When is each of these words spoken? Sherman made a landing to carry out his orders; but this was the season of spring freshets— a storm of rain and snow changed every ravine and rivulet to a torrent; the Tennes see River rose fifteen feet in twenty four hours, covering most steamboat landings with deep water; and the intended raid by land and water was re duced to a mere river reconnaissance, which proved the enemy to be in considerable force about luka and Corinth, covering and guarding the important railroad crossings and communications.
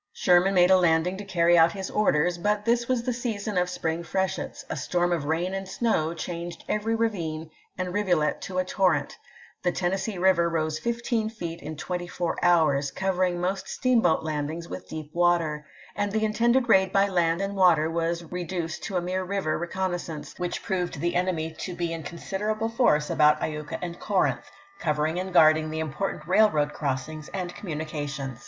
Sherman 0.13 0.55
made 0.55 0.71
a 0.71 0.79
landing 0.79 1.15
to 1.17 1.23
carry 1.25 1.55
out 1.55 1.73
his 1.73 1.91
orders; 1.91 2.39
but 2.39 2.65
this 2.65 2.87
was 2.87 3.03
the 3.03 3.13
season 3.13 3.55
of 3.55 3.69
spring 3.69 4.01
freshets— 4.01 4.65
a 4.71 4.75
storm 4.75 5.11
of 5.11 5.25
rain 5.25 5.53
and 5.53 5.69
snow 5.69 6.15
changed 6.15 6.63
every 6.67 6.95
ravine 6.95 7.51
and 7.77 7.93
rivulet 7.93 8.41
to 8.41 8.57
a 8.57 8.65
torrent; 8.65 9.15
the 9.61 9.71
Tennes 9.71 10.01
see 10.01 10.17
River 10.17 10.49
rose 10.49 10.79
fifteen 10.79 11.29
feet 11.29 11.61
in 11.61 11.75
twenty 11.77 12.07
four 12.07 12.35
hours, 12.43 12.89
covering 12.89 13.39
most 13.39 13.67
steamboat 13.67 14.23
landings 14.23 14.67
with 14.67 14.89
deep 14.89 15.11
water; 15.13 15.67
and 15.95 16.11
the 16.11 16.25
intended 16.25 16.67
raid 16.67 16.91
by 16.91 17.07
land 17.07 17.39
and 17.39 17.55
water 17.55 17.87
was 17.87 18.23
re 18.23 18.43
duced 18.43 18.81
to 18.81 18.97
a 18.97 19.01
mere 19.01 19.23
river 19.23 19.55
reconnaissance, 19.59 20.33
which 20.39 20.63
proved 20.63 20.99
the 20.99 21.13
enemy 21.13 21.51
to 21.59 21.75
be 21.75 21.93
in 21.93 22.01
considerable 22.01 22.69
force 22.69 23.11
about 23.11 23.39
luka 23.39 23.77
and 23.83 23.99
Corinth, 23.99 24.49
covering 24.79 25.19
and 25.19 25.31
guarding 25.31 25.69
the 25.69 25.77
important 25.79 26.25
railroad 26.25 26.73
crossings 26.73 27.29
and 27.35 27.53
communications. 27.53 28.39